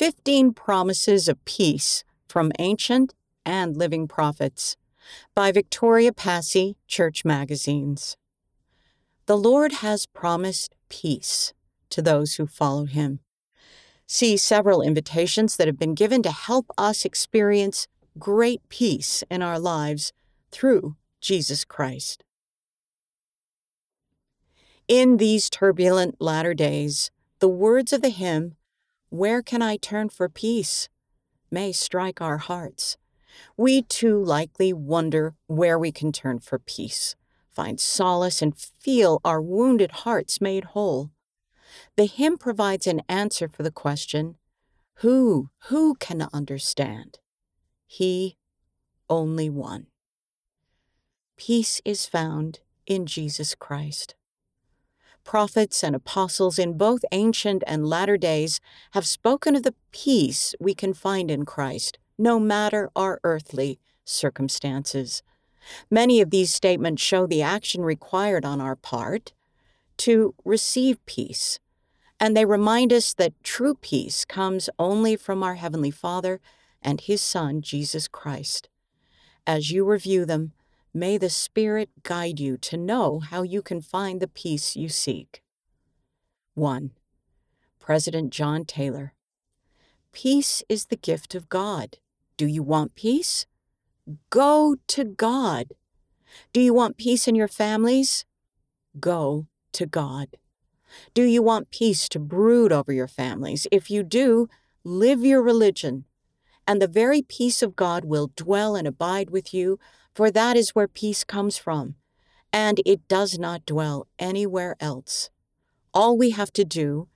15 0.00 0.54
Promises 0.54 1.28
of 1.28 1.44
Peace 1.44 2.04
from 2.26 2.52
Ancient 2.58 3.12
and 3.44 3.76
Living 3.76 4.08
Prophets 4.08 4.78
by 5.34 5.52
Victoria 5.52 6.10
Passy, 6.10 6.78
Church 6.86 7.22
Magazines. 7.22 8.16
The 9.26 9.36
Lord 9.36 9.72
has 9.72 10.06
promised 10.06 10.74
peace 10.88 11.52
to 11.90 12.00
those 12.00 12.36
who 12.36 12.46
follow 12.46 12.86
him. 12.86 13.20
See 14.06 14.38
several 14.38 14.80
invitations 14.80 15.56
that 15.56 15.66
have 15.66 15.78
been 15.78 15.94
given 15.94 16.22
to 16.22 16.30
help 16.30 16.70
us 16.78 17.04
experience 17.04 17.86
great 18.18 18.66
peace 18.70 19.22
in 19.30 19.42
our 19.42 19.58
lives 19.58 20.14
through 20.50 20.96
Jesus 21.20 21.62
Christ. 21.62 22.24
In 24.88 25.18
these 25.18 25.50
turbulent 25.50 26.22
latter 26.22 26.54
days, 26.54 27.10
the 27.40 27.50
words 27.50 27.92
of 27.92 28.00
the 28.00 28.08
hymn, 28.08 28.56
Where 29.10 29.42
Can 29.42 29.60
I 29.60 29.76
Turn 29.76 30.08
for 30.08 30.28
Peace? 30.28 30.88
may 31.50 31.72
strike 31.72 32.20
our 32.20 32.38
hearts. 32.38 32.96
We 33.56 33.82
too 33.82 34.22
likely 34.22 34.72
wonder 34.72 35.34
where 35.48 35.76
we 35.76 35.90
can 35.90 36.12
turn 36.12 36.38
for 36.38 36.60
peace, 36.60 37.16
find 37.50 37.80
solace, 37.80 38.40
and 38.40 38.56
feel 38.56 39.20
our 39.24 39.42
wounded 39.42 39.90
hearts 39.90 40.40
made 40.40 40.62
whole. 40.62 41.10
The 41.96 42.06
hymn 42.06 42.38
provides 42.38 42.86
an 42.86 43.02
answer 43.08 43.48
for 43.48 43.64
the 43.64 43.72
question 43.72 44.36
Who, 44.98 45.50
who 45.64 45.96
can 45.96 46.28
understand? 46.32 47.18
He, 47.88 48.36
only 49.08 49.50
one. 49.50 49.88
Peace 51.36 51.80
is 51.84 52.06
found 52.06 52.60
in 52.86 53.06
Jesus 53.06 53.56
Christ 53.56 54.14
prophets 55.24 55.82
and 55.82 55.94
apostles 55.94 56.58
in 56.58 56.76
both 56.76 57.04
ancient 57.12 57.62
and 57.66 57.86
latter 57.86 58.16
days 58.16 58.60
have 58.92 59.06
spoken 59.06 59.56
of 59.56 59.62
the 59.62 59.74
peace 59.92 60.54
we 60.60 60.74
can 60.74 60.94
find 60.94 61.30
in 61.30 61.44
Christ, 61.44 61.98
no 62.18 62.38
matter 62.40 62.90
our 62.94 63.20
earthly 63.24 63.78
circumstances. 64.04 65.22
Many 65.90 66.20
of 66.20 66.30
these 66.30 66.52
statements 66.52 67.02
show 67.02 67.26
the 67.26 67.42
action 67.42 67.82
required 67.82 68.44
on 68.44 68.60
our 68.60 68.76
part 68.76 69.32
to 69.98 70.34
receive 70.44 71.04
peace, 71.06 71.58
and 72.18 72.36
they 72.36 72.44
remind 72.44 72.92
us 72.92 73.14
that 73.14 73.42
true 73.42 73.74
peace 73.74 74.24
comes 74.24 74.70
only 74.78 75.16
from 75.16 75.42
our 75.42 75.56
Heavenly 75.56 75.90
Father 75.90 76.40
and 76.82 77.00
His 77.00 77.20
Son, 77.20 77.60
Jesus 77.60 78.08
Christ. 78.08 78.68
As 79.46 79.70
you 79.70 79.84
review 79.84 80.24
them, 80.24 80.52
May 80.92 81.18
the 81.18 81.30
Spirit 81.30 81.90
guide 82.02 82.40
you 82.40 82.56
to 82.58 82.76
know 82.76 83.20
how 83.20 83.42
you 83.42 83.62
can 83.62 83.80
find 83.80 84.20
the 84.20 84.26
peace 84.26 84.74
you 84.74 84.88
seek. 84.88 85.42
1. 86.54 86.90
President 87.78 88.32
John 88.32 88.64
Taylor. 88.64 89.14
Peace 90.12 90.64
is 90.68 90.86
the 90.86 90.96
gift 90.96 91.36
of 91.36 91.48
God. 91.48 91.98
Do 92.36 92.46
you 92.46 92.64
want 92.64 92.96
peace? 92.96 93.46
Go 94.30 94.76
to 94.88 95.04
God. 95.04 95.74
Do 96.52 96.60
you 96.60 96.74
want 96.74 96.96
peace 96.96 97.28
in 97.28 97.36
your 97.36 97.48
families? 97.48 98.24
Go 98.98 99.46
to 99.72 99.86
God. 99.86 100.38
Do 101.14 101.22
you 101.22 101.40
want 101.40 101.70
peace 101.70 102.08
to 102.08 102.18
brood 102.18 102.72
over 102.72 102.92
your 102.92 103.06
families? 103.06 103.68
If 103.70 103.92
you 103.92 104.02
do, 104.02 104.48
live 104.82 105.24
your 105.24 105.40
religion, 105.40 106.04
and 106.66 106.82
the 106.82 106.88
very 106.88 107.22
peace 107.22 107.62
of 107.62 107.76
God 107.76 108.04
will 108.04 108.32
dwell 108.34 108.74
and 108.74 108.88
abide 108.88 109.30
with 109.30 109.54
you 109.54 109.78
for 110.14 110.30
that 110.30 110.56
is 110.56 110.70
where 110.70 110.88
peace 110.88 111.24
comes 111.24 111.56
from, 111.56 111.94
and 112.52 112.80
it 112.84 113.06
does 113.08 113.38
not 113.38 113.66
dwell 113.66 114.06
anywhere 114.18 114.76
else. 114.80 115.30
All 115.92 116.16
we 116.16 116.30
have 116.30 116.52
to 116.52 116.64
do 116.64 117.08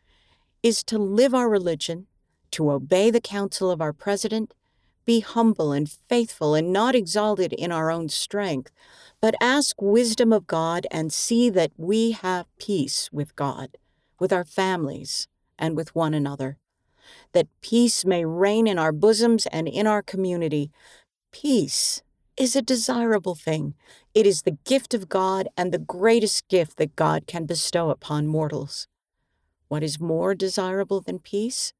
is 0.63 0.83
to 0.85 0.99
live 0.99 1.35
our 1.35 1.49
religion, 1.49 2.07
to 2.53 2.71
obey 2.71 3.11
the 3.11 3.21
counsel 3.21 3.71
of 3.71 3.81
our 3.81 3.93
president, 3.93 4.55
be 5.05 5.21
humble 5.21 5.73
and 5.73 5.91
faithful 6.09 6.55
and 6.55 6.73
not 6.73 6.95
exalted 6.95 7.53
in 7.53 7.71
our 7.71 7.91
own 7.91 8.09
strength, 8.09 8.71
but 9.21 9.35
ask 9.41 9.81
wisdom 9.81 10.33
of 10.33 10.47
God 10.47 10.87
and 10.91 11.13
see 11.13 11.51
that 11.51 11.73
we 11.77 12.13
have 12.13 12.47
peace 12.59 13.11
with 13.13 13.37
God, 13.37 13.77
with 14.19 14.33
our 14.33 14.45
families, 14.45 15.29
and 15.59 15.77
with 15.77 15.95
one 15.95 16.15
another. 16.15 16.59
That 17.33 17.49
peace 17.61 18.05
may 18.05 18.25
reign 18.25 18.67
in 18.67 18.79
our 18.79 18.93
bosoms 18.93 19.47
and 19.47 19.69
in 19.69 19.87
our 19.87 20.03
community. 20.03 20.71
Peace 21.33 22.03
is 22.37 22.57
a 22.57 22.63
desirable 22.63 23.35
thing. 23.35 23.75
It 24.15 24.27
is 24.27 24.43
the 24.43 24.59
gift 24.65 24.95
of 24.95 25.09
God 25.09 25.49
and 25.57 25.73
the 25.73 25.79
greatest 25.79 26.49
gift 26.49 26.77
that 26.79 26.97
God 26.97 27.27
can 27.27 27.47
bestow 27.47 27.91
upon 27.91 28.27
mortals. 28.27 28.89
What 29.69 29.83
is 29.83 30.01
more 30.01 30.35
desirable 30.35 31.01
than 31.01 31.19
peace? 31.19 31.73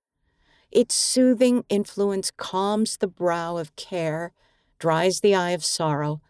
Its 0.71 0.95
soothing 0.95 1.65
influence 1.69 2.31
calms 2.31 2.97
the 2.97 3.07
brow 3.07 3.57
of 3.57 3.77
care, 3.77 4.33
dries 4.79 5.21
the 5.21 5.35
eye 5.35 5.51
of 5.51 5.65
sorrow, 5.65 6.21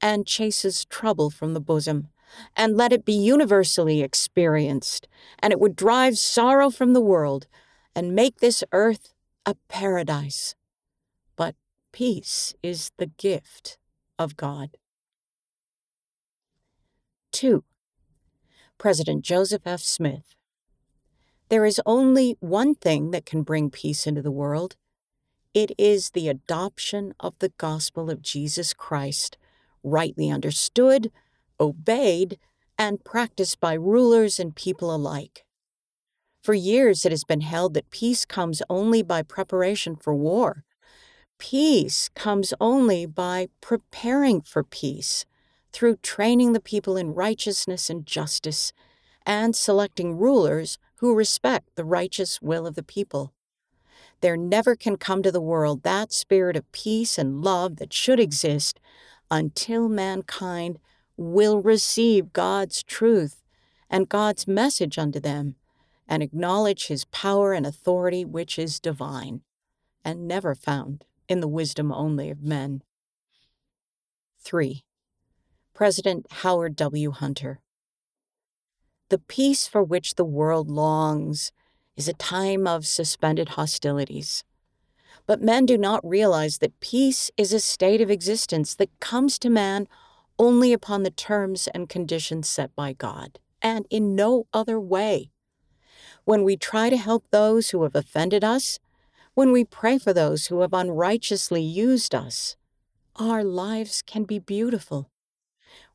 and 0.00 0.26
chases 0.26 0.84
trouble 0.84 1.30
from 1.30 1.54
the 1.54 1.60
bosom. 1.60 2.08
And 2.56 2.76
let 2.76 2.92
it 2.92 3.04
be 3.04 3.12
universally 3.12 4.00
experienced, 4.00 5.06
and 5.38 5.52
it 5.52 5.60
would 5.60 5.76
drive 5.76 6.16
sorrow 6.18 6.70
from 6.70 6.94
the 6.94 7.00
world 7.00 7.46
and 7.94 8.14
make 8.14 8.40
this 8.40 8.64
earth 8.72 9.12
a 9.44 9.54
paradise. 9.68 10.54
Peace 11.92 12.54
is 12.62 12.90
the 12.96 13.06
gift 13.06 13.76
of 14.18 14.34
God. 14.38 14.78
2. 17.32 17.64
President 18.78 19.22
Joseph 19.22 19.66
F. 19.66 19.80
Smith. 19.80 20.34
There 21.50 21.66
is 21.66 21.82
only 21.84 22.38
one 22.40 22.74
thing 22.74 23.10
that 23.10 23.26
can 23.26 23.42
bring 23.42 23.68
peace 23.68 24.06
into 24.06 24.22
the 24.22 24.30
world. 24.30 24.76
It 25.52 25.72
is 25.76 26.10
the 26.10 26.28
adoption 26.30 27.12
of 27.20 27.34
the 27.40 27.52
gospel 27.58 28.10
of 28.10 28.22
Jesus 28.22 28.72
Christ, 28.72 29.36
rightly 29.82 30.30
understood, 30.30 31.12
obeyed, 31.60 32.38
and 32.78 33.04
practiced 33.04 33.60
by 33.60 33.74
rulers 33.74 34.40
and 34.40 34.56
people 34.56 34.94
alike. 34.94 35.44
For 36.40 36.54
years, 36.54 37.04
it 37.04 37.12
has 37.12 37.24
been 37.24 37.42
held 37.42 37.74
that 37.74 37.90
peace 37.90 38.24
comes 38.24 38.62
only 38.70 39.02
by 39.02 39.20
preparation 39.22 39.94
for 39.94 40.14
war, 40.14 40.64
Peace 41.42 42.08
comes 42.14 42.54
only 42.60 43.04
by 43.04 43.48
preparing 43.60 44.42
for 44.42 44.62
peace 44.62 45.26
through 45.72 45.96
training 45.96 46.52
the 46.52 46.60
people 46.60 46.96
in 46.96 47.14
righteousness 47.14 47.90
and 47.90 48.06
justice 48.06 48.72
and 49.26 49.56
selecting 49.56 50.16
rulers 50.16 50.78
who 50.98 51.16
respect 51.16 51.74
the 51.74 51.84
righteous 51.84 52.40
will 52.40 52.64
of 52.64 52.76
the 52.76 52.82
people. 52.84 53.34
There 54.20 54.36
never 54.36 54.76
can 54.76 54.96
come 54.96 55.20
to 55.24 55.32
the 55.32 55.40
world 55.40 55.82
that 55.82 56.12
spirit 56.12 56.54
of 56.54 56.70
peace 56.70 57.18
and 57.18 57.42
love 57.42 57.74
that 57.78 57.92
should 57.92 58.20
exist 58.20 58.78
until 59.28 59.88
mankind 59.88 60.78
will 61.16 61.60
receive 61.60 62.32
God's 62.32 62.84
truth 62.84 63.42
and 63.90 64.08
God's 64.08 64.46
message 64.46 64.96
unto 64.96 65.18
them 65.18 65.56
and 66.06 66.22
acknowledge 66.22 66.86
his 66.86 67.04
power 67.06 67.52
and 67.52 67.66
authority, 67.66 68.24
which 68.24 68.60
is 68.60 68.78
divine 68.78 69.40
and 70.04 70.28
never 70.28 70.54
found 70.54 71.04
in 71.28 71.40
the 71.40 71.48
wisdom 71.48 71.92
only 71.92 72.30
of 72.30 72.42
men. 72.42 72.82
3. 74.40 74.84
President 75.74 76.26
Howard 76.30 76.76
W. 76.76 77.10
Hunter. 77.10 77.60
The 79.08 79.18
peace 79.18 79.66
for 79.68 79.82
which 79.82 80.14
the 80.14 80.24
world 80.24 80.70
longs 80.70 81.52
is 81.96 82.08
a 82.08 82.14
time 82.14 82.66
of 82.66 82.86
suspended 82.86 83.50
hostilities. 83.50 84.44
But 85.26 85.42
men 85.42 85.66
do 85.66 85.78
not 85.78 86.06
realize 86.06 86.58
that 86.58 86.80
peace 86.80 87.30
is 87.36 87.52
a 87.52 87.60
state 87.60 88.00
of 88.00 88.10
existence 88.10 88.74
that 88.74 89.00
comes 89.00 89.38
to 89.38 89.50
man 89.50 89.86
only 90.38 90.72
upon 90.72 91.02
the 91.02 91.10
terms 91.10 91.68
and 91.68 91.88
conditions 91.88 92.48
set 92.48 92.74
by 92.74 92.92
God, 92.92 93.38
and 93.60 93.86
in 93.90 94.14
no 94.16 94.46
other 94.52 94.80
way. 94.80 95.30
When 96.24 96.42
we 96.42 96.56
try 96.56 96.90
to 96.90 96.96
help 96.96 97.24
those 97.30 97.70
who 97.70 97.82
have 97.82 97.94
offended 97.94 98.42
us, 98.42 98.78
when 99.34 99.50
we 99.52 99.64
pray 99.64 99.98
for 99.98 100.12
those 100.12 100.46
who 100.46 100.60
have 100.60 100.74
unrighteously 100.74 101.62
used 101.62 102.14
us, 102.14 102.56
our 103.16 103.42
lives 103.42 104.02
can 104.02 104.24
be 104.24 104.38
beautiful. 104.38 105.10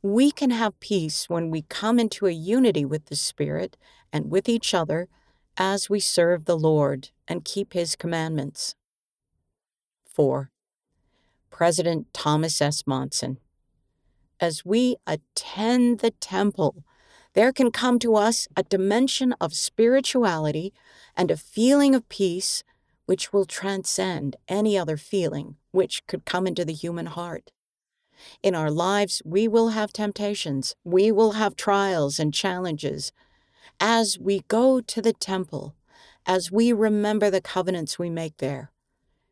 We 0.02 0.32
can 0.32 0.50
have 0.50 0.80
peace 0.80 1.30
when 1.30 1.52
we 1.52 1.64
come 1.64 2.00
into 2.00 2.26
a 2.26 2.32
unity 2.32 2.86
with 2.86 3.06
the 3.06 3.16
Spirit 3.16 3.78
and 4.12 4.32
with 4.32 4.50
each 4.50 4.74
other 4.74 5.08
as 5.56 5.90
we 5.90 6.00
serve 6.00 6.46
the 6.46 6.58
Lord 6.58 7.10
and 7.28 7.46
keep 7.46 7.74
His 7.74 7.96
commandments. 7.96 8.76
4. 10.06 10.50
President 11.52 12.08
Thomas 12.14 12.62
S. 12.62 12.84
Monson. 12.88 13.38
As 14.40 14.66
we 14.66 14.96
attend 15.06 16.00
the 16.00 16.12
temple, 16.12 16.84
there 17.34 17.52
can 17.52 17.72
come 17.72 18.00
to 18.00 18.16
us 18.16 18.48
a 18.56 18.64
dimension 18.64 19.34
of 19.40 19.54
spirituality 19.54 20.74
and 21.16 21.30
a 21.30 21.38
feeling 21.38 21.94
of 21.94 22.10
peace 22.10 22.64
which 23.08 23.32
will 23.34 23.46
transcend 23.46 24.36
any 24.48 24.78
other 24.78 24.98
feeling 24.98 25.56
which 25.72 26.06
could 26.08 26.26
come 26.26 26.46
into 26.46 26.64
the 26.64 26.74
human 26.74 27.08
heart. 27.08 27.52
In 28.44 28.54
our 28.54 28.70
lives, 28.70 29.22
we 29.24 29.48
will 29.48 29.70
have 29.70 29.94
temptations, 29.94 30.76
we 30.84 31.12
will 31.12 31.32
have 31.32 31.56
trials 31.56 32.20
and 32.20 32.34
challenges. 32.34 33.12
As 33.80 34.20
we 34.20 34.42
go 34.50 34.82
to 34.82 35.02
the 35.02 35.14
temple, 35.14 35.74
as 36.26 36.52
we 36.52 36.74
remember 36.74 37.30
the 37.30 37.42
covenants 37.42 37.98
we 37.98 38.10
make 38.10 38.38
there, 38.38 38.72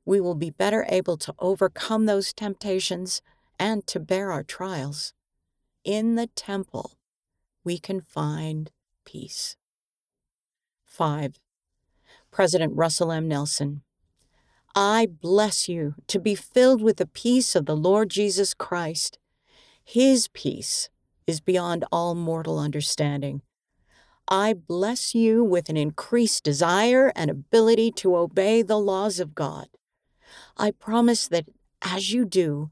we 0.06 0.22
will 0.22 0.36
be 0.36 0.52
better 0.52 0.86
able 0.88 1.18
to 1.18 1.36
overcome 1.40 2.06
those 2.06 2.32
temptations 2.32 3.22
and 3.60 3.86
to 3.88 4.00
bear 4.00 4.32
our 4.32 4.44
trials. 4.44 5.14
In 5.84 6.16
the 6.16 6.28
temple, 6.28 6.98
we 7.66 7.78
can 7.78 8.00
find 8.00 8.72
peace. 9.04 9.58
5. 10.86 11.40
President 12.36 12.76
Russell 12.76 13.14
M. 13.14 13.30
Nelson. 13.30 13.82
I 14.76 15.08
bless 15.08 15.70
you 15.70 15.96
to 16.08 16.20
be 16.20 16.36
filled 16.36 16.82
with 16.82 16.98
the 16.98 17.06
peace 17.06 17.56
of 17.56 17.66
the 17.66 17.78
Lord 17.78 18.10
Jesus 18.10 18.54
Christ. 18.54 19.18
His 19.86 20.28
peace 20.28 20.90
is 21.26 21.40
beyond 21.40 21.86
all 21.94 22.14
mortal 22.14 22.60
understanding. 22.60 23.42
I 24.28 24.54
bless 24.54 25.16
you 25.16 25.46
with 25.46 25.70
an 25.70 25.78
increased 25.78 26.44
desire 26.44 27.14
and 27.16 27.32
ability 27.32 27.92
to 27.92 28.18
obey 28.18 28.62
the 28.62 28.80
laws 28.80 29.22
of 29.22 29.34
God. 29.34 29.68
I 30.58 30.72
promise 30.72 31.30
that 31.30 31.46
as 31.82 32.12
you 32.12 32.26
do, 32.26 32.70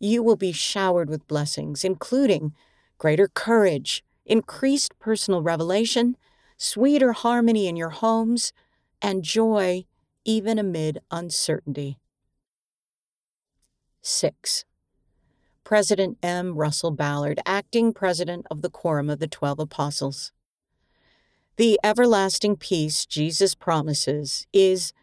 you 0.00 0.24
will 0.24 0.34
be 0.34 0.50
showered 0.50 1.08
with 1.08 1.28
blessings, 1.28 1.84
including 1.84 2.52
greater 2.98 3.28
courage, 3.28 4.02
increased 4.26 4.98
personal 4.98 5.40
revelation, 5.40 6.16
sweeter 6.56 7.12
harmony 7.12 7.68
in 7.68 7.76
your 7.76 7.90
homes, 7.90 8.52
and 9.04 9.22
joy 9.22 9.84
even 10.24 10.58
amid 10.58 10.98
uncertainty. 11.10 11.98
6. 14.00 14.64
President 15.62 16.16
M. 16.22 16.54
Russell 16.54 16.90
Ballard, 16.90 17.38
acting 17.44 17.92
president 17.92 18.46
of 18.50 18.62
the 18.62 18.70
Quorum 18.70 19.10
of 19.10 19.18
the 19.18 19.26
Twelve 19.26 19.58
Apostles. 19.58 20.32
The 21.56 21.78
everlasting 21.84 22.56
peace 22.56 23.04
Jesus 23.04 23.54
promises 23.54 24.46
is 24.54 24.94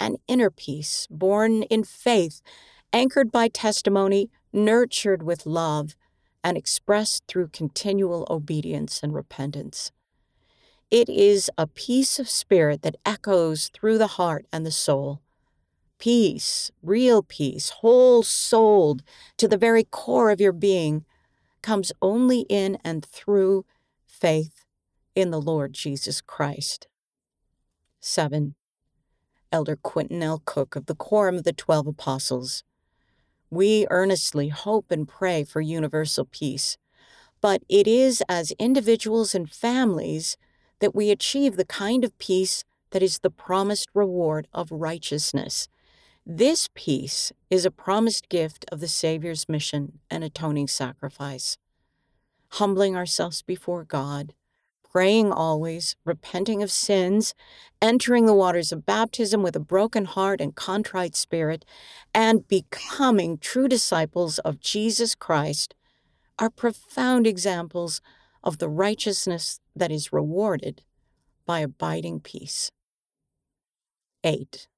an 0.00 0.16
inner 0.26 0.50
peace 0.50 1.06
born 1.08 1.62
in 1.62 1.84
faith, 1.84 2.42
anchored 2.92 3.30
by 3.30 3.46
testimony, 3.46 4.30
nurtured 4.52 5.22
with 5.22 5.46
love, 5.46 5.94
and 6.42 6.56
expressed 6.56 7.22
through 7.28 7.48
continual 7.48 8.26
obedience 8.28 9.00
and 9.00 9.14
repentance. 9.14 9.92
It 10.94 11.08
is 11.08 11.50
a 11.58 11.66
peace 11.66 12.20
of 12.20 12.30
spirit 12.30 12.82
that 12.82 12.94
echoes 13.04 13.66
through 13.66 13.98
the 13.98 14.14
heart 14.14 14.46
and 14.52 14.64
the 14.64 14.70
soul. 14.70 15.22
Peace, 15.98 16.70
real 16.84 17.20
peace, 17.20 17.70
whole 17.70 18.22
souled 18.22 19.02
to 19.38 19.48
the 19.48 19.56
very 19.56 19.82
core 19.82 20.30
of 20.30 20.40
your 20.40 20.52
being, 20.52 21.04
comes 21.62 21.90
only 22.00 22.46
in 22.48 22.78
and 22.84 23.04
through 23.04 23.64
faith 24.06 24.64
in 25.16 25.32
the 25.32 25.40
Lord 25.40 25.72
Jesus 25.72 26.20
Christ. 26.20 26.86
7. 27.98 28.54
Elder 29.50 29.74
Quentin 29.74 30.22
L. 30.22 30.42
Cook 30.44 30.76
of 30.76 30.86
the 30.86 30.94
Quorum 30.94 31.34
of 31.34 31.42
the 31.42 31.52
Twelve 31.52 31.88
Apostles. 31.88 32.62
We 33.50 33.88
earnestly 33.90 34.50
hope 34.50 34.92
and 34.92 35.08
pray 35.08 35.42
for 35.42 35.60
universal 35.60 36.24
peace, 36.24 36.78
but 37.40 37.64
it 37.68 37.88
is 37.88 38.22
as 38.28 38.52
individuals 38.60 39.34
and 39.34 39.50
families 39.50 40.36
that 40.80 40.94
we 40.94 41.10
achieve 41.10 41.56
the 41.56 41.64
kind 41.64 42.04
of 42.04 42.16
peace 42.18 42.64
that 42.90 43.02
is 43.02 43.18
the 43.18 43.30
promised 43.30 43.88
reward 43.94 44.46
of 44.52 44.70
righteousness. 44.70 45.68
This 46.26 46.68
peace 46.74 47.32
is 47.50 47.64
a 47.64 47.70
promised 47.70 48.28
gift 48.28 48.64
of 48.70 48.80
the 48.80 48.88
Savior's 48.88 49.48
mission 49.48 49.98
and 50.10 50.24
atoning 50.24 50.68
sacrifice. 50.68 51.58
Humbling 52.52 52.96
ourselves 52.96 53.42
before 53.42 53.84
God, 53.84 54.32
praying 54.90 55.32
always, 55.32 55.96
repenting 56.04 56.62
of 56.62 56.70
sins, 56.70 57.34
entering 57.82 58.26
the 58.26 58.32
waters 58.32 58.70
of 58.70 58.86
baptism 58.86 59.42
with 59.42 59.56
a 59.56 59.60
broken 59.60 60.04
heart 60.04 60.40
and 60.40 60.54
contrite 60.54 61.16
spirit, 61.16 61.64
and 62.14 62.46
becoming 62.46 63.36
true 63.36 63.66
disciples 63.66 64.38
of 64.38 64.60
Jesus 64.60 65.16
Christ 65.16 65.74
are 66.38 66.48
profound 66.48 67.26
examples 67.26 68.00
of 68.44 68.58
the 68.58 68.68
righteousness 68.68 69.58
that 69.74 69.90
is 69.90 70.12
rewarded 70.12 70.82
by 71.46 71.60
abiding 71.60 72.20
peace. 72.20 72.70
8. 74.22 74.68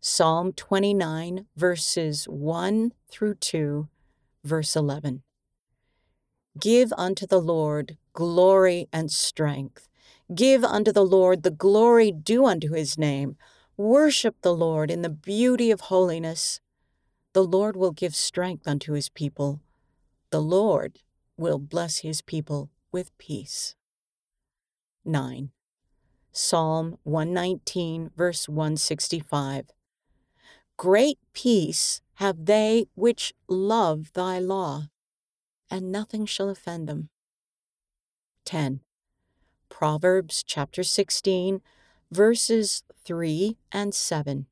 Psalm 0.00 0.52
29, 0.52 1.46
verses 1.56 2.26
1 2.26 2.92
through 3.10 3.34
2, 3.36 3.88
verse 4.44 4.76
11. 4.76 5.22
Give 6.60 6.92
unto 6.96 7.26
the 7.26 7.40
Lord 7.40 7.96
glory 8.12 8.86
and 8.92 9.10
strength. 9.10 9.88
Give 10.34 10.62
unto 10.62 10.92
the 10.92 11.04
Lord 11.04 11.42
the 11.42 11.50
glory 11.50 12.12
due 12.12 12.44
unto 12.44 12.72
his 12.72 12.98
name. 12.98 13.36
Worship 13.78 14.36
the 14.42 14.54
Lord 14.54 14.90
in 14.90 15.02
the 15.02 15.08
beauty 15.08 15.70
of 15.70 15.82
holiness. 15.82 16.60
The 17.32 17.44
Lord 17.44 17.76
will 17.76 17.90
give 17.92 18.14
strength 18.14 18.68
unto 18.68 18.92
his 18.92 19.08
people. 19.08 19.62
The 20.30 20.42
Lord 20.42 21.00
will 21.36 21.58
bless 21.58 21.98
his 21.98 22.22
people 22.22 22.70
with 22.94 23.16
peace. 23.18 23.74
9. 25.04 25.50
Psalm 26.30 26.96
119, 27.02 28.12
verse 28.16 28.48
165. 28.48 29.66
Great 30.76 31.18
peace 31.32 32.00
have 32.14 32.46
they 32.46 32.86
which 32.94 33.34
love 33.48 34.12
thy 34.14 34.38
law 34.38 34.84
and 35.68 35.90
nothing 35.90 36.24
shall 36.24 36.48
offend 36.48 36.88
them. 36.88 37.08
10. 38.44 38.80
Proverbs 39.68 40.44
chapter 40.46 40.84
16, 40.84 41.60
verses 42.12 42.84
3 43.04 43.56
and 43.72 43.92
7. 43.92 44.46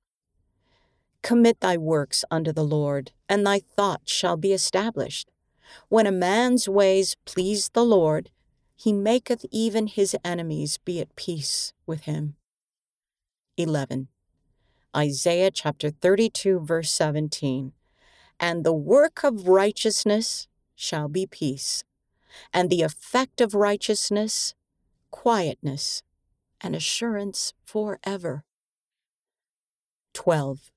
Commit 1.22 1.60
thy 1.60 1.76
works 1.76 2.24
unto 2.28 2.52
the 2.52 2.64
Lord, 2.64 3.12
and 3.28 3.46
thy 3.46 3.60
thoughts 3.60 4.10
shall 4.10 4.36
be 4.36 4.52
established. 4.52 5.31
When 5.88 6.06
a 6.06 6.12
man's 6.12 6.68
ways 6.68 7.16
please 7.24 7.70
the 7.70 7.84
Lord, 7.84 8.30
he 8.76 8.92
maketh 8.92 9.44
even 9.50 9.86
his 9.86 10.16
enemies 10.24 10.78
be 10.78 11.00
at 11.00 11.14
peace 11.16 11.72
with 11.86 12.02
him. 12.02 12.36
11. 13.56 14.08
Isaiah 14.96 15.50
chapter 15.50 15.90
32, 15.90 16.60
verse 16.60 16.90
17. 16.92 17.72
And 18.40 18.64
the 18.64 18.72
work 18.72 19.22
of 19.24 19.48
righteousness 19.48 20.48
shall 20.74 21.08
be 21.08 21.26
peace, 21.26 21.84
and 22.52 22.68
the 22.68 22.82
effect 22.82 23.40
of 23.40 23.54
righteousness, 23.54 24.54
quietness, 25.10 26.02
and 26.60 26.74
assurance 26.74 27.52
forever. 27.64 28.44
12. 30.14 30.72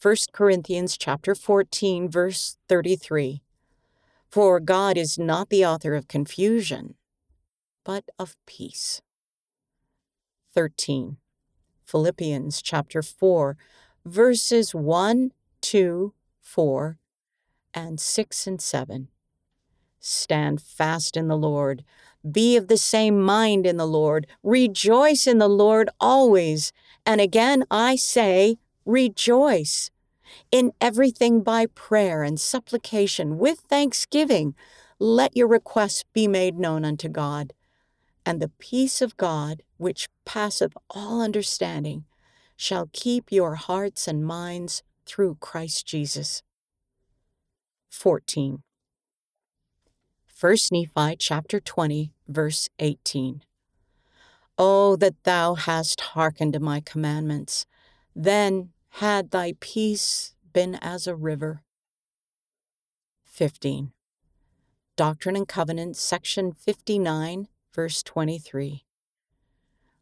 1 0.00 0.16
Corinthians 0.32 0.96
chapter 0.96 1.34
14 1.34 2.08
verse 2.08 2.56
33. 2.68 3.41
For 4.32 4.60
God 4.60 4.96
is 4.96 5.18
not 5.18 5.50
the 5.50 5.66
author 5.66 5.94
of 5.94 6.08
confusion, 6.08 6.94
but 7.84 8.04
of 8.18 8.34
peace. 8.46 9.02
13. 10.54 11.18
Philippians 11.84 12.62
chapter 12.62 13.02
4 13.02 13.58
verses 14.06 14.74
1, 14.74 15.32
2, 15.60 16.14
4, 16.40 16.98
and 17.74 18.00
6 18.00 18.46
and 18.46 18.60
7. 18.60 19.08
Stand 20.00 20.62
fast 20.62 21.16
in 21.16 21.28
the 21.28 21.36
Lord. 21.36 21.84
Be 22.28 22.56
of 22.56 22.68
the 22.68 22.78
same 22.78 23.20
mind 23.20 23.66
in 23.66 23.76
the 23.76 23.86
Lord. 23.86 24.26
Rejoice 24.42 25.26
in 25.26 25.38
the 25.38 25.48
Lord 25.48 25.90
always. 26.00 26.72
And 27.04 27.20
again 27.20 27.64
I 27.70 27.96
say, 27.96 28.56
rejoice. 28.86 29.91
In 30.50 30.72
everything 30.80 31.42
by 31.42 31.66
prayer 31.66 32.22
and 32.22 32.38
supplication 32.38 33.38
with 33.38 33.60
thanksgiving, 33.60 34.54
let 34.98 35.36
your 35.36 35.48
requests 35.48 36.04
be 36.12 36.28
made 36.28 36.58
known 36.58 36.84
unto 36.84 37.08
God. 37.08 37.52
And 38.24 38.40
the 38.40 38.52
peace 38.58 39.02
of 39.02 39.16
God, 39.16 39.62
which 39.78 40.08
passeth 40.24 40.72
all 40.90 41.20
understanding, 41.20 42.04
shall 42.56 42.88
keep 42.92 43.32
your 43.32 43.56
hearts 43.56 44.06
and 44.06 44.24
minds 44.24 44.82
through 45.06 45.36
Christ 45.40 45.86
Jesus. 45.86 46.42
14. 47.90 48.62
1 50.40 50.56
Nephi 50.72 51.16
chapter 51.16 51.60
20, 51.60 52.12
verse 52.26 52.68
18. 52.78 53.42
Oh, 54.58 54.96
that 54.96 55.22
thou 55.24 55.54
hast 55.54 56.00
hearkened 56.00 56.52
to 56.54 56.60
my 56.60 56.80
commandments, 56.80 57.64
then 58.14 58.70
had 58.96 59.30
thy 59.30 59.54
peace 59.58 60.34
been 60.52 60.74
as 60.76 61.06
a 61.06 61.16
river. 61.16 61.62
15. 63.24 63.92
Doctrine 64.96 65.34
and 65.34 65.48
Covenants, 65.48 65.98
section 65.98 66.52
59, 66.52 67.48
verse 67.74 68.02
23. 68.02 68.84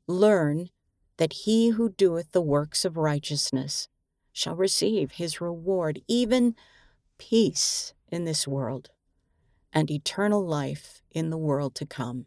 Learn 0.09 0.71
that 1.19 1.33
he 1.45 1.69
who 1.69 1.91
doeth 1.91 2.33
the 2.33 2.41
works 2.41 2.85
of 2.85 2.97
righteousness 2.97 3.87
shall 4.33 4.57
receive 4.57 5.13
his 5.13 5.41
reward, 5.41 6.03
even 6.09 6.57
peace 7.17 7.95
in 8.09 8.25
this 8.25 8.49
world 8.49 8.91
and 9.73 9.89
eternal 9.89 10.45
life 10.45 11.01
in 11.13 11.31
the 11.31 11.39
world 11.39 11.77
to 11.77 11.87
come. 11.87 12.27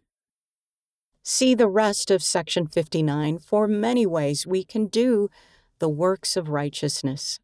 See 1.24 1.56
the 1.56 1.68
rest 1.68 2.10
of 2.10 2.24
section 2.24 2.68
59 2.68 3.40
for 3.40 3.68
many 3.68 4.06
ways 4.06 4.48
we 4.48 4.64
can 4.64 4.88
do 4.88 5.30
the 5.84 5.90
works 5.90 6.38
of 6.38 6.48
righteousness. 6.48 7.42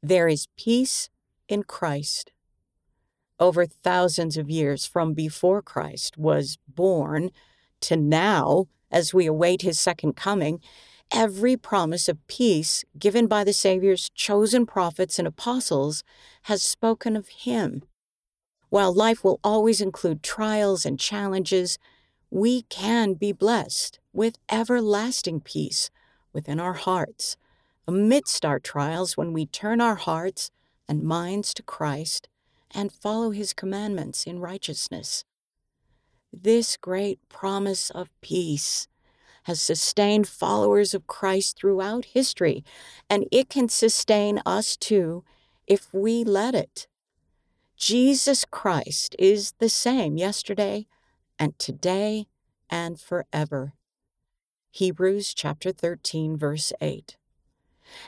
There 0.00 0.28
is 0.28 0.46
peace 0.56 1.10
in 1.48 1.64
Christ. 1.64 2.30
Over 3.40 3.66
thousands 3.66 4.36
of 4.36 4.48
years 4.48 4.86
from 4.86 5.14
before 5.14 5.62
Christ 5.62 6.16
was 6.16 6.56
born 6.68 7.30
to 7.80 7.96
now, 7.96 8.66
as 8.88 9.12
we 9.12 9.26
await 9.26 9.62
his 9.62 9.80
second 9.80 10.12
coming, 10.12 10.60
every 11.12 11.56
promise 11.56 12.08
of 12.08 12.24
peace 12.28 12.84
given 12.96 13.26
by 13.26 13.42
the 13.42 13.52
Savior's 13.52 14.08
chosen 14.10 14.64
prophets 14.64 15.18
and 15.18 15.26
apostles 15.26 16.04
has 16.42 16.62
spoken 16.62 17.16
of 17.16 17.26
him. 17.30 17.82
While 18.68 18.94
life 18.94 19.24
will 19.24 19.40
always 19.42 19.80
include 19.80 20.22
trials 20.22 20.86
and 20.86 21.00
challenges, 21.00 21.80
we 22.30 22.62
can 22.62 23.14
be 23.14 23.32
blessed 23.32 23.98
with 24.12 24.38
everlasting 24.48 25.40
peace 25.40 25.90
within 26.32 26.60
our 26.60 26.74
hearts 26.74 27.36
amidst 27.86 28.44
our 28.44 28.60
trials 28.60 29.16
when 29.16 29.32
we 29.32 29.46
turn 29.46 29.80
our 29.80 29.94
hearts 29.94 30.50
and 30.86 31.02
minds 31.02 31.54
to 31.54 31.62
Christ 31.62 32.28
and 32.70 32.92
follow 32.92 33.30
his 33.30 33.54
commandments 33.54 34.26
in 34.26 34.38
righteousness. 34.38 35.24
This 36.30 36.76
great 36.76 37.18
promise 37.30 37.88
of 37.90 38.10
peace 38.20 38.88
has 39.44 39.62
sustained 39.62 40.28
followers 40.28 40.92
of 40.92 41.06
Christ 41.06 41.56
throughout 41.56 42.04
history, 42.04 42.62
and 43.08 43.24
it 43.32 43.48
can 43.48 43.70
sustain 43.70 44.42
us 44.44 44.76
too 44.76 45.24
if 45.66 45.88
we 45.94 46.24
let 46.24 46.54
it. 46.54 46.86
Jesus 47.78 48.44
Christ 48.44 49.16
is 49.18 49.54
the 49.58 49.70
same 49.70 50.18
yesterday 50.18 50.86
and 51.38 51.58
today 51.58 52.26
and 52.68 53.00
forever. 53.00 53.72
Hebrews 54.78 55.34
chapter 55.34 55.72
13 55.72 56.36
verse 56.36 56.72
8. 56.80 57.16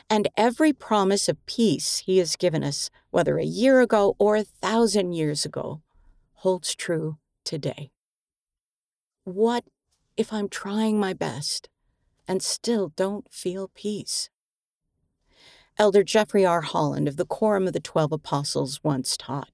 And 0.09 0.29
every 0.37 0.71
promise 0.71 1.27
of 1.27 1.45
peace 1.45 1.97
he 2.05 2.17
has 2.19 2.37
given 2.37 2.63
us, 2.63 2.89
whether 3.09 3.37
a 3.37 3.43
year 3.43 3.81
ago 3.81 4.15
or 4.17 4.37
a 4.37 4.45
thousand 4.45 5.11
years 5.11 5.43
ago, 5.43 5.81
holds 6.35 6.73
true 6.73 7.17
today. 7.43 7.91
What 9.25 9.65
if 10.15 10.31
I'm 10.31 10.47
trying 10.47 10.97
my 10.97 11.11
best 11.11 11.67
and 12.25 12.41
still 12.41 12.93
don't 12.95 13.29
feel 13.29 13.69
peace? 13.75 14.29
Elder 15.77 16.05
Jeffrey 16.05 16.45
R. 16.45 16.61
Holland 16.61 17.09
of 17.09 17.17
the 17.17 17.25
Quorum 17.25 17.67
of 17.67 17.73
the 17.73 17.81
Twelve 17.81 18.13
Apostles 18.13 18.79
once 18.81 19.17
taught 19.17 19.51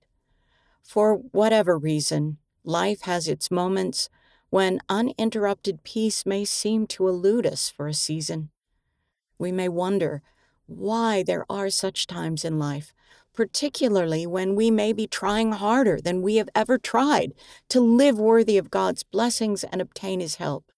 For 0.83 1.15
whatever 1.15 1.79
reason, 1.79 2.37
life 2.63 3.01
has 3.01 3.27
its 3.27 3.49
moments 3.49 4.07
when 4.49 4.79
uninterrupted 4.87 5.83
peace 5.83 6.25
may 6.25 6.45
seem 6.45 6.87
to 6.87 7.07
elude 7.07 7.45
us 7.45 7.69
for 7.69 7.87
a 7.87 7.93
season. 7.93 8.49
We 9.37 9.51
may 9.51 9.69
wonder 9.69 10.21
why 10.65 11.23
there 11.23 11.45
are 11.49 11.69
such 11.69 12.07
times 12.07 12.45
in 12.45 12.57
life, 12.59 12.93
particularly 13.33 14.25
when 14.25 14.55
we 14.55 14.71
may 14.71 14.93
be 14.93 15.07
trying 15.07 15.51
harder 15.51 15.99
than 16.01 16.21
we 16.21 16.37
have 16.37 16.49
ever 16.55 16.77
tried 16.77 17.33
to 17.69 17.79
live 17.79 18.17
worthy 18.17 18.57
of 18.57 18.71
God's 18.71 19.03
blessings 19.03 19.63
and 19.63 19.81
obtain 19.81 20.19
His 20.19 20.35
help. 20.35 20.71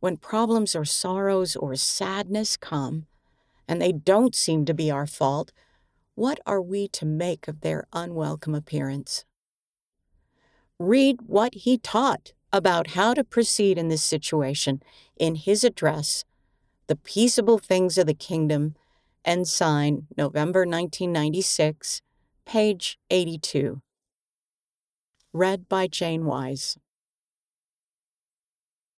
When 0.00 0.16
problems 0.16 0.74
or 0.74 0.84
sorrows 0.84 1.56
or 1.56 1.76
sadness 1.76 2.56
come, 2.56 3.06
and 3.68 3.80
they 3.80 3.92
don't 3.92 4.34
seem 4.34 4.64
to 4.64 4.74
be 4.74 4.90
our 4.90 5.06
fault, 5.06 5.52
what 6.14 6.40
are 6.46 6.62
we 6.62 6.88
to 6.88 7.04
make 7.04 7.48
of 7.48 7.60
their 7.60 7.86
unwelcome 7.92 8.54
appearance? 8.54 9.24
Read 10.78 11.22
what 11.26 11.54
he 11.54 11.78
taught 11.78 12.32
about 12.52 12.88
how 12.88 13.14
to 13.14 13.24
proceed 13.24 13.78
in 13.78 13.88
this 13.88 14.02
situation 14.02 14.82
in 15.16 15.34
his 15.34 15.64
address, 15.64 16.24
The 16.86 16.96
Peaceable 16.96 17.58
Things 17.58 17.98
of 17.98 18.06
the 18.06 18.14
Kingdom 18.14 18.74
Ensign, 19.24 20.06
November 20.16 20.60
1996, 20.60 22.00
page 22.44 22.98
82. 23.10 23.82
Read 25.32 25.68
by 25.68 25.86
Jane 25.88 26.24
Wise. 26.24 26.78